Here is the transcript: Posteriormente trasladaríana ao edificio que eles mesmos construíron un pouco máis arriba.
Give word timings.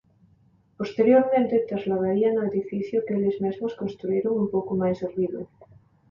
Posteriormente 0.79 1.55
trasladaríana 1.69 2.39
ao 2.41 2.49
edificio 2.51 3.03
que 3.05 3.15
eles 3.17 3.37
mesmos 3.45 3.73
construíron 3.81 4.33
un 4.43 4.47
pouco 4.55 4.71
máis 4.81 4.99
arriba. 5.07 5.41